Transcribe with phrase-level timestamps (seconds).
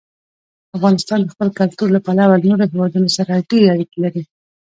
[0.77, 4.23] افغانستان د خپل کلتور له پلوه له نورو هېوادونو سره ډېرې اړیکې لري.